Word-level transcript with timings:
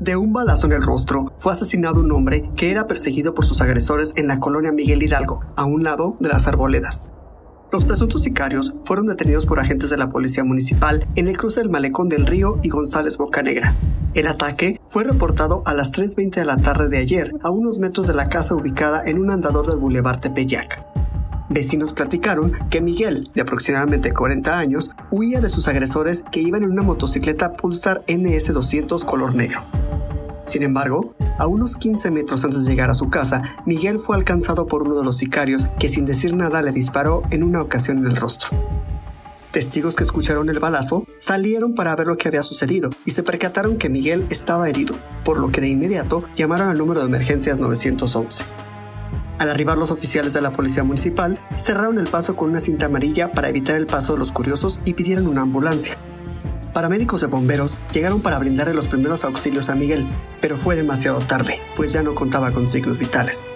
De 0.00 0.16
un 0.16 0.32
balazo 0.34 0.66
en 0.66 0.72
el 0.72 0.82
rostro 0.82 1.32
fue 1.38 1.52
asesinado 1.52 2.00
un 2.00 2.12
hombre 2.12 2.50
que 2.56 2.70
era 2.70 2.86
perseguido 2.86 3.32
por 3.32 3.46
sus 3.46 3.62
agresores 3.62 4.12
en 4.16 4.26
la 4.26 4.38
colonia 4.38 4.70
Miguel 4.70 5.02
Hidalgo, 5.02 5.40
a 5.56 5.64
un 5.64 5.82
lado 5.82 6.16
de 6.20 6.28
las 6.28 6.46
arboledas. 6.46 7.12
Los 7.72 7.86
presuntos 7.86 8.22
sicarios 8.22 8.74
fueron 8.84 9.06
detenidos 9.06 9.46
por 9.46 9.60
agentes 9.60 9.90
de 9.90 9.96
la 9.96 10.10
policía 10.10 10.44
municipal 10.44 11.08
en 11.14 11.28
el 11.28 11.38
cruce 11.38 11.60
del 11.60 11.70
Malecón 11.70 12.08
del 12.10 12.26
Río 12.26 12.58
y 12.62 12.68
González 12.68 13.16
Bocanegra. 13.16 13.74
El 14.14 14.28
ataque 14.28 14.80
fue 14.86 15.02
reportado 15.02 15.64
a 15.66 15.74
las 15.74 15.92
3.20 15.92 16.34
de 16.36 16.44
la 16.44 16.56
tarde 16.56 16.88
de 16.88 16.98
ayer, 16.98 17.32
a 17.42 17.50
unos 17.50 17.80
metros 17.80 18.06
de 18.06 18.14
la 18.14 18.28
casa 18.28 18.54
ubicada 18.54 19.02
en 19.04 19.18
un 19.18 19.28
andador 19.28 19.66
del 19.66 19.78
Boulevard 19.78 20.20
Tepeyac. 20.20 20.86
Vecinos 21.50 21.92
platicaron 21.92 22.52
que 22.70 22.80
Miguel, 22.80 23.28
de 23.34 23.42
aproximadamente 23.42 24.12
40 24.12 24.56
años, 24.56 24.92
huía 25.10 25.40
de 25.40 25.48
sus 25.48 25.66
agresores 25.66 26.22
que 26.30 26.40
iban 26.40 26.62
en 26.62 26.70
una 26.70 26.82
motocicleta 26.82 27.54
Pulsar 27.54 28.02
NS200 28.06 29.04
color 29.04 29.34
negro. 29.34 29.64
Sin 30.44 30.62
embargo, 30.62 31.16
a 31.38 31.48
unos 31.48 31.74
15 31.74 32.12
metros 32.12 32.44
antes 32.44 32.64
de 32.64 32.70
llegar 32.70 32.90
a 32.90 32.94
su 32.94 33.10
casa, 33.10 33.42
Miguel 33.66 33.98
fue 33.98 34.14
alcanzado 34.14 34.66
por 34.68 34.82
uno 34.82 34.96
de 34.96 35.02
los 35.02 35.16
sicarios 35.16 35.66
que 35.80 35.88
sin 35.88 36.04
decir 36.04 36.36
nada 36.36 36.62
le 36.62 36.70
disparó 36.70 37.22
en 37.30 37.42
una 37.42 37.60
ocasión 37.60 37.98
en 37.98 38.06
el 38.06 38.16
rostro. 38.16 38.56
Testigos 39.54 39.94
que 39.94 40.02
escucharon 40.02 40.48
el 40.48 40.58
balazo 40.58 41.06
salieron 41.18 41.76
para 41.76 41.94
ver 41.94 42.08
lo 42.08 42.16
que 42.16 42.26
había 42.26 42.42
sucedido 42.42 42.90
y 43.04 43.12
se 43.12 43.22
percataron 43.22 43.78
que 43.78 43.88
Miguel 43.88 44.26
estaba 44.28 44.68
herido, 44.68 44.96
por 45.24 45.38
lo 45.38 45.52
que 45.52 45.60
de 45.60 45.68
inmediato 45.68 46.24
llamaron 46.34 46.70
al 46.70 46.78
número 46.78 46.98
de 46.98 47.06
emergencias 47.06 47.60
911. 47.60 48.44
Al 49.38 49.48
arribar 49.48 49.78
los 49.78 49.92
oficiales 49.92 50.32
de 50.32 50.40
la 50.40 50.50
policía 50.50 50.82
municipal, 50.82 51.38
cerraron 51.56 52.00
el 52.00 52.08
paso 52.08 52.34
con 52.34 52.50
una 52.50 52.58
cinta 52.58 52.86
amarilla 52.86 53.30
para 53.30 53.48
evitar 53.48 53.76
el 53.76 53.86
paso 53.86 54.14
de 54.14 54.18
los 54.18 54.32
curiosos 54.32 54.80
y 54.84 54.94
pidieron 54.94 55.28
una 55.28 55.42
ambulancia. 55.42 55.96
Paramédicos 56.72 57.20
de 57.20 57.28
bomberos 57.28 57.80
llegaron 57.92 58.22
para 58.22 58.40
brindarle 58.40 58.74
los 58.74 58.88
primeros 58.88 59.22
auxilios 59.22 59.68
a 59.68 59.76
Miguel, 59.76 60.08
pero 60.40 60.58
fue 60.58 60.74
demasiado 60.74 61.20
tarde, 61.20 61.60
pues 61.76 61.92
ya 61.92 62.02
no 62.02 62.16
contaba 62.16 62.50
con 62.50 62.66
signos 62.66 62.98
vitales. 62.98 63.52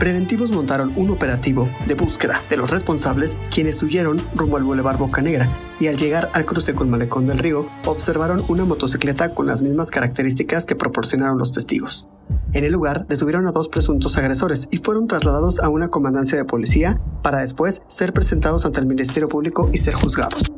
Preventivos 0.00 0.50
montaron 0.50 0.94
un 0.96 1.10
operativo 1.10 1.68
de 1.86 1.92
búsqueda 1.94 2.42
de 2.48 2.56
los 2.56 2.70
responsables, 2.70 3.36
quienes 3.54 3.82
huyeron 3.82 4.26
rumbo 4.34 4.56
al 4.56 4.64
Boulevard 4.64 4.96
Boca 4.96 5.20
Negra, 5.20 5.54
y 5.78 5.88
al 5.88 5.98
llegar 5.98 6.30
al 6.32 6.46
cruce 6.46 6.74
con 6.74 6.88
Malecón 6.88 7.26
del 7.26 7.38
Río, 7.38 7.66
observaron 7.84 8.42
una 8.48 8.64
motocicleta 8.64 9.34
con 9.34 9.46
las 9.46 9.60
mismas 9.60 9.90
características 9.90 10.64
que 10.64 10.74
proporcionaron 10.74 11.36
los 11.36 11.52
testigos. 11.52 12.08
En 12.54 12.64
el 12.64 12.72
lugar 12.72 13.06
detuvieron 13.08 13.46
a 13.46 13.52
dos 13.52 13.68
presuntos 13.68 14.16
agresores 14.16 14.68
y 14.70 14.78
fueron 14.78 15.06
trasladados 15.06 15.58
a 15.58 15.68
una 15.68 15.88
comandancia 15.88 16.38
de 16.38 16.46
policía 16.46 16.98
para 17.22 17.40
después 17.40 17.82
ser 17.86 18.14
presentados 18.14 18.64
ante 18.64 18.80
el 18.80 18.86
Ministerio 18.86 19.28
Público 19.28 19.68
y 19.70 19.76
ser 19.76 19.92
juzgados. 19.92 20.50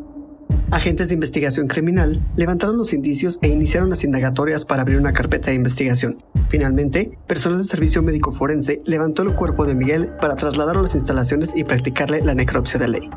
Agentes 0.72 1.08
de 1.08 1.14
investigación 1.14 1.68
criminal 1.68 2.26
levantaron 2.34 2.78
los 2.78 2.94
indicios 2.94 3.38
e 3.42 3.48
iniciaron 3.48 3.90
las 3.90 4.04
indagatorias 4.04 4.64
para 4.64 4.80
abrir 4.80 4.96
una 4.96 5.12
carpeta 5.12 5.50
de 5.50 5.56
investigación. 5.56 6.24
Finalmente, 6.48 7.18
personal 7.26 7.58
del 7.58 7.66
servicio 7.66 8.00
médico 8.00 8.32
forense 8.32 8.80
levantó 8.86 9.20
el 9.20 9.34
cuerpo 9.34 9.66
de 9.66 9.74
Miguel 9.74 10.12
para 10.18 10.34
trasladarlo 10.34 10.80
a 10.80 10.84
las 10.84 10.94
instalaciones 10.94 11.52
y 11.54 11.64
practicarle 11.64 12.22
la 12.22 12.32
necropsia 12.32 12.80
de 12.80 12.88
ley. 12.88 13.10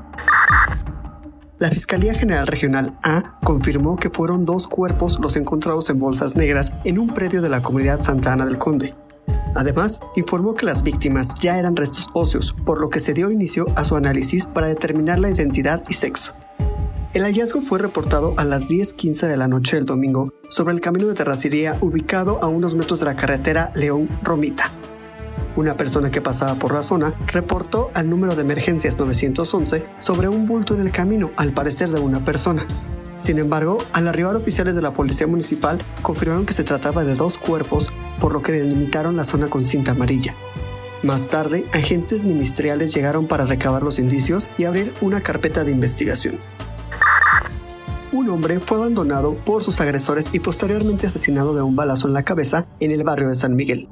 La 1.57 1.69
Fiscalía 1.69 2.13
General 2.13 2.45
Regional 2.45 2.99
A 3.03 3.39
confirmó 3.41 3.95
que 3.95 4.09
fueron 4.09 4.43
dos 4.43 4.67
cuerpos 4.67 5.17
los 5.21 5.37
encontrados 5.37 5.89
en 5.89 5.97
bolsas 5.97 6.35
negras 6.35 6.73
en 6.83 6.99
un 6.99 7.13
predio 7.13 7.41
de 7.41 7.47
la 7.47 7.63
comunidad 7.63 8.01
Santa 8.01 8.33
Ana 8.33 8.45
del 8.45 8.57
Conde. 8.57 8.93
Además, 9.55 10.01
informó 10.17 10.55
que 10.55 10.65
las 10.65 10.83
víctimas 10.83 11.33
ya 11.41 11.57
eran 11.57 11.77
restos 11.77 12.09
óseos, 12.13 12.53
por 12.65 12.81
lo 12.81 12.89
que 12.89 12.99
se 12.99 13.13
dio 13.13 13.31
inicio 13.31 13.65
a 13.77 13.85
su 13.85 13.95
análisis 13.95 14.45
para 14.45 14.67
determinar 14.67 15.19
la 15.19 15.29
identidad 15.29 15.85
y 15.87 15.93
sexo. 15.93 16.33
El 17.15 17.23
hallazgo 17.23 17.61
fue 17.61 17.79
reportado 17.79 18.33
a 18.35 18.43
las 18.43 18.69
10.15 18.69 19.27
de 19.27 19.37
la 19.37 19.47
noche 19.47 19.77
del 19.77 19.85
domingo 19.85 20.33
sobre 20.49 20.73
el 20.73 20.81
camino 20.81 21.07
de 21.07 21.13
terracería 21.13 21.77
ubicado 21.79 22.43
a 22.43 22.47
unos 22.47 22.75
metros 22.75 22.99
de 22.99 23.05
la 23.05 23.15
carretera 23.15 23.71
León-Romita. 23.73 24.69
Una 25.55 25.77
persona 25.77 26.09
que 26.09 26.19
pasaba 26.19 26.59
por 26.59 26.73
la 26.73 26.83
zona 26.83 27.15
reportó 27.27 27.89
al 27.93 28.09
número 28.09 28.35
de 28.35 28.41
emergencias 28.41 28.99
911 28.99 29.85
sobre 29.99 30.27
un 30.27 30.45
bulto 30.45 30.73
en 30.73 30.81
el 30.81 30.91
camino, 30.91 31.31
al 31.37 31.53
parecer 31.53 31.87
de 31.87 32.01
una 32.01 32.25
persona. 32.25 32.67
Sin 33.17 33.39
embargo, 33.39 33.77
al 33.93 34.09
arribar 34.09 34.35
oficiales 34.35 34.75
de 34.75 34.81
la 34.81 34.91
policía 34.91 35.25
municipal 35.25 35.81
confirmaron 36.01 36.45
que 36.45 36.51
se 36.51 36.65
trataba 36.65 37.05
de 37.05 37.15
dos 37.15 37.37
cuerpos, 37.37 37.93
por 38.19 38.33
lo 38.33 38.41
que 38.41 38.51
delimitaron 38.51 39.15
la 39.15 39.23
zona 39.23 39.47
con 39.47 39.63
cinta 39.63 39.91
amarilla. 39.91 40.35
Más 41.01 41.29
tarde, 41.29 41.65
agentes 41.71 42.25
ministeriales 42.25 42.93
llegaron 42.93 43.25
para 43.25 43.45
recabar 43.45 43.83
los 43.83 43.99
indicios 43.99 44.49
y 44.57 44.65
abrir 44.65 44.93
una 44.99 45.21
carpeta 45.21 45.63
de 45.63 45.71
investigación 45.71 46.39
un 48.15 48.29
hombre 48.29 48.59
fue 48.59 48.77
abandonado 48.77 49.33
por 49.33 49.61
sus 49.61 49.81
agresores 49.81 50.29
y 50.31 50.39
posteriormente 50.39 51.07
asesinado 51.07 51.53
de 51.53 51.61
un 51.61 51.75
balazo 51.75 52.07
en 52.07 52.13
la 52.13 52.23
cabeza 52.23 52.65
en 52.79 52.91
el 52.91 53.03
barrio 53.03 53.27
de 53.27 53.35
San 53.35 53.55
Miguel. 53.55 53.89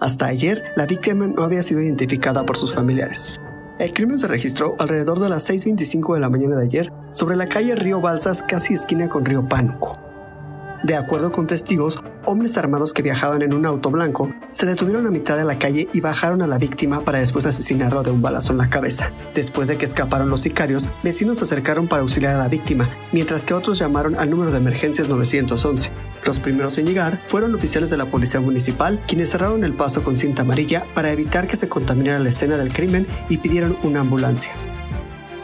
Hasta 0.00 0.26
ayer, 0.26 0.62
la 0.76 0.86
víctima 0.86 1.26
no 1.26 1.42
había 1.42 1.62
sido 1.62 1.80
identificada 1.80 2.46
por 2.46 2.56
sus 2.56 2.72
familiares. 2.72 3.40
El 3.78 3.92
crimen 3.92 4.18
se 4.18 4.28
registró 4.28 4.76
alrededor 4.78 5.20
de 5.20 5.28
las 5.28 5.50
6.25 5.50 6.14
de 6.14 6.20
la 6.20 6.30
mañana 6.30 6.56
de 6.56 6.64
ayer 6.64 6.92
sobre 7.10 7.36
la 7.36 7.46
calle 7.46 7.74
Río 7.74 8.00
Balsas, 8.00 8.42
casi 8.42 8.74
esquina 8.74 9.08
con 9.08 9.24
Río 9.24 9.48
Pánuco. 9.48 10.05
De 10.86 10.94
acuerdo 10.94 11.32
con 11.32 11.48
testigos, 11.48 11.98
hombres 12.26 12.56
armados 12.56 12.92
que 12.92 13.02
viajaban 13.02 13.42
en 13.42 13.52
un 13.52 13.66
auto 13.66 13.90
blanco 13.90 14.32
se 14.52 14.66
detuvieron 14.66 15.04
a 15.04 15.10
mitad 15.10 15.36
de 15.36 15.42
la 15.42 15.58
calle 15.58 15.88
y 15.92 16.00
bajaron 16.00 16.42
a 16.42 16.46
la 16.46 16.58
víctima 16.58 17.00
para 17.00 17.18
después 17.18 17.44
asesinarlo 17.44 18.04
de 18.04 18.12
un 18.12 18.22
balazo 18.22 18.52
en 18.52 18.58
la 18.58 18.70
cabeza. 18.70 19.10
Después 19.34 19.66
de 19.66 19.78
que 19.78 19.84
escaparon 19.84 20.30
los 20.30 20.42
sicarios, 20.42 20.88
vecinos 21.02 21.38
se 21.38 21.44
acercaron 21.44 21.88
para 21.88 22.02
auxiliar 22.02 22.36
a 22.36 22.38
la 22.38 22.46
víctima, 22.46 22.88
mientras 23.10 23.44
que 23.44 23.52
otros 23.52 23.80
llamaron 23.80 24.16
al 24.16 24.30
número 24.30 24.52
de 24.52 24.58
emergencias 24.58 25.08
911. 25.08 25.90
Los 26.24 26.38
primeros 26.38 26.78
en 26.78 26.86
llegar 26.86 27.20
fueron 27.26 27.56
oficiales 27.56 27.90
de 27.90 27.96
la 27.96 28.06
policía 28.06 28.38
municipal, 28.38 29.02
quienes 29.08 29.30
cerraron 29.30 29.64
el 29.64 29.74
paso 29.74 30.04
con 30.04 30.16
cinta 30.16 30.42
amarilla 30.42 30.84
para 30.94 31.10
evitar 31.10 31.48
que 31.48 31.56
se 31.56 31.68
contaminara 31.68 32.20
la 32.20 32.28
escena 32.28 32.56
del 32.56 32.72
crimen 32.72 33.08
y 33.28 33.38
pidieron 33.38 33.76
una 33.82 34.02
ambulancia. 34.02 34.52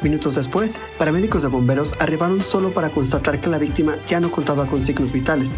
Minutos 0.02 0.34
después, 0.34 0.80
paramédicos 0.98 1.42
de 1.42 1.48
bomberos 1.48 1.94
arribaron 2.00 2.42
solo 2.42 2.72
para 2.72 2.90
constatar 2.90 3.40
que 3.40 3.48
la 3.48 3.58
víctima 3.58 3.96
ya 4.06 4.20
no 4.20 4.30
contaba 4.30 4.66
con 4.66 4.82
signos 4.82 5.12
vitales, 5.12 5.56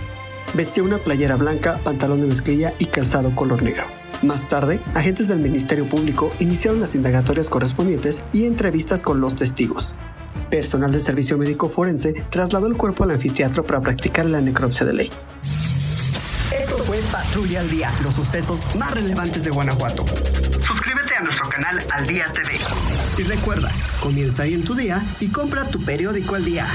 Vestía 0.55 0.85
una 0.85 0.99
playera 0.99 1.35
blanca, 1.35 1.81
pantalón 1.83 2.21
de 2.21 2.29
mezclilla 2.29 2.73
y 2.79 2.87
calzado 2.87 3.35
color 3.35 3.63
negro. 3.63 3.85
Más 4.23 4.47
tarde, 4.47 4.81
agentes 4.95 5.27
del 5.27 5.41
Ministerio 5.41 5.89
Público 5.89 6.33
iniciaron 6.39 6.81
las 6.81 6.95
indagatorias 6.95 7.51
correspondientes 7.51 8.23
y 8.33 8.47
entrevistas 8.47 9.03
con 9.03 9.21
los 9.21 9.35
testigos. 9.35 9.97
Personal 10.51 10.93
del 10.93 11.01
Servicio 11.01 11.37
Médico 11.37 11.69
Forense 11.69 12.13
trasladó 12.31 12.69
el 12.69 12.77
cuerpo 12.77 13.03
al 13.03 13.11
anfiteatro 13.11 13.65
para 13.65 13.81
practicar 13.81 14.27
la 14.27 14.41
necropsia 14.41 14.87
de 14.87 14.93
ley. 14.93 15.11
Esto 16.57 16.79
fue 16.79 16.99
Patrulla 17.11 17.61
al 17.61 17.69
Día, 17.69 17.93
los 18.05 18.15
sucesos 18.15 18.77
más 18.77 18.93
relevantes 18.93 19.43
de 19.43 19.51
Guanajuato. 19.51 20.05
Nuestro 21.25 21.49
canal 21.49 21.83
Al 21.91 22.07
Día 22.07 22.27
TV. 22.35 22.51
Y 23.17 23.23
recuerda, 23.23 23.71
comienza 24.01 24.43
ahí 24.43 24.53
en 24.53 24.63
tu 24.63 24.75
día 24.75 25.03
y 25.21 25.29
compra 25.29 25.65
tu 25.65 25.83
periódico 25.83 26.35
al 26.35 26.45
día. 26.45 26.67